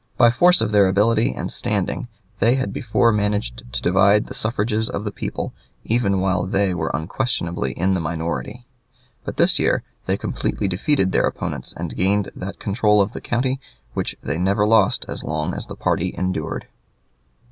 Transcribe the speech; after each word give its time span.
By 0.17 0.31
force 0.31 0.61
of 0.61 0.71
their 0.71 0.87
ability 0.87 1.31
and 1.35 1.51
standing 1.51 2.07
they 2.39 2.55
had 2.55 2.73
before 2.73 3.11
managed 3.11 3.61
to 3.71 3.81
divide 3.83 4.25
the 4.25 4.33
suffrages 4.33 4.89
of 4.89 5.03
the 5.03 5.11
people, 5.11 5.53
even 5.83 6.19
while 6.19 6.47
they 6.47 6.73
were 6.73 6.89
unquestionably 6.91 7.73
in 7.73 7.93
the 7.93 7.99
minority; 7.99 8.65
but 9.23 9.37
this 9.37 9.59
year 9.59 9.83
they 10.07 10.17
completely 10.17 10.67
defeated 10.67 11.11
their 11.11 11.27
opponents 11.27 11.71
and 11.77 11.95
gained 11.95 12.31
that 12.35 12.57
control 12.57 12.99
of 12.99 13.13
the 13.13 13.21
county 13.21 13.59
which 13.93 14.15
they 14.23 14.39
never 14.39 14.65
lost 14.65 15.05
as 15.07 15.23
long 15.23 15.53
as 15.53 15.67
the 15.67 15.75
party 15.75 16.15
endured. 16.17 16.65